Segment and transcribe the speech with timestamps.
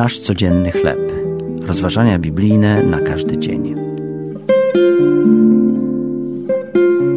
[0.00, 1.12] Nasz codzienny chleb.
[1.62, 3.74] Rozważania biblijne na każdy dzień.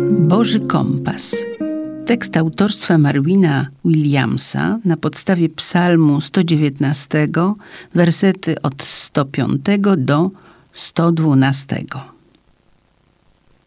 [0.09, 1.35] Boży kompas.
[2.05, 7.27] Tekst autorstwa Marwina Williamsa na podstawie Psalmu 119,
[7.95, 9.61] wersety od 105
[9.97, 10.31] do
[10.73, 12.12] 112.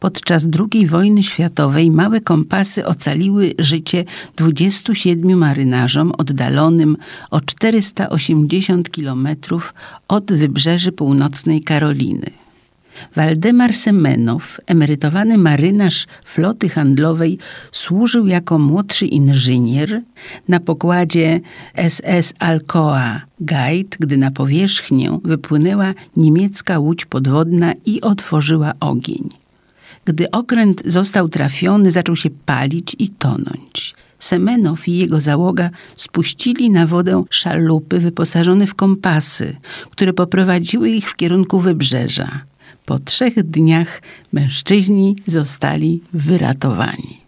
[0.07, 4.05] Podczas II wojny światowej małe kompasy ocaliły życie
[4.37, 6.97] 27 marynarzom oddalonym
[7.31, 9.75] o 480 kilometrów
[10.09, 12.31] od wybrzeży północnej Karoliny.
[13.17, 17.39] Waldemar Semenow, emerytowany marynarz floty handlowej,
[17.73, 20.03] służył jako młodszy inżynier
[20.49, 21.41] na pokładzie
[21.89, 29.46] SS Alcoa Guide, gdy na powierzchnię wypłynęła niemiecka łódź podwodna i otworzyła ogień.
[30.07, 33.95] Gdy okręt został trafiony, zaczął się palić i tonąć.
[34.19, 39.57] Semenow i jego załoga spuścili na wodę szalupy wyposażone w kompasy,
[39.91, 42.45] które poprowadziły ich w kierunku wybrzeża.
[42.85, 47.21] Po trzech dniach mężczyźni zostali wyratowani.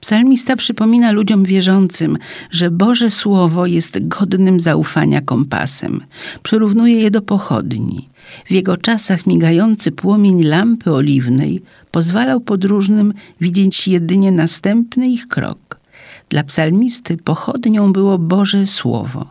[0.00, 2.18] Psalmista przypomina ludziom wierzącym,
[2.50, 6.00] że Boże Słowo jest godnym zaufania kompasem.
[6.42, 8.08] Przyrównuje je do pochodni.
[8.44, 15.80] W jego czasach migający płomień lampy oliwnej pozwalał podróżnym widzieć jedynie następny ich krok.
[16.28, 19.26] Dla psalmisty pochodnią było Boże Słowo.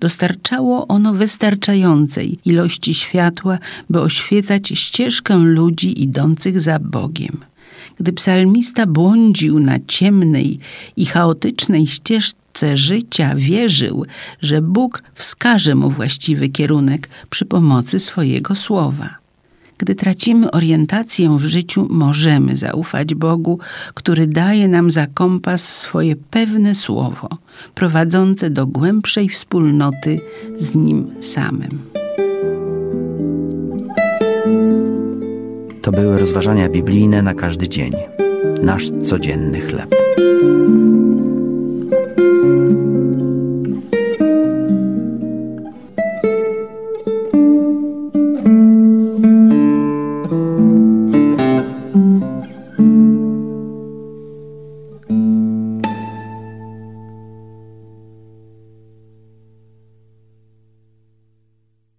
[0.00, 3.58] Dostarczało ono wystarczającej ilości światła,
[3.90, 7.44] by oświecać ścieżkę ludzi idących za Bogiem.
[7.96, 10.58] Gdy psalmista błądził na ciemnej
[10.96, 14.04] i chaotycznej ścieżce życia, wierzył,
[14.40, 19.26] że Bóg wskaże mu właściwy kierunek przy pomocy swojego słowa.
[19.78, 23.58] Gdy tracimy orientację w życiu, możemy zaufać Bogu,
[23.94, 27.28] który daje nam za kompas swoje pewne słowo,
[27.74, 30.20] prowadzące do głębszej wspólnoty
[30.56, 31.78] z Nim samym.
[35.82, 37.92] To były rozważania biblijne na każdy dzień.
[38.62, 39.94] Nasz codzienny chleb.